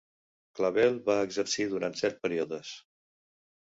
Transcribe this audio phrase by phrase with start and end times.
[0.59, 2.77] Clavelle va exercir durant set períodes.